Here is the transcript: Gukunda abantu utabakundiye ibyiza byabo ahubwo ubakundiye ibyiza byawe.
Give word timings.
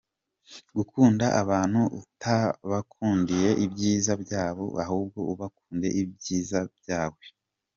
Gukunda 0.77 1.25
abantu 1.41 1.81
utabakundiye 2.01 3.49
ibyiza 3.65 4.13
byabo 4.23 4.65
ahubwo 4.83 5.19
ubakundiye 5.31 5.91
ibyiza 6.03 6.59
byawe. 6.77 7.23